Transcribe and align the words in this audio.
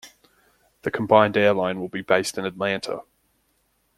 The 0.81 0.89
combined 0.89 1.37
airline 1.37 1.79
will 1.79 1.87
be 1.87 2.01
based 2.01 2.39
in 2.39 2.45
Atlanta. 2.47 3.03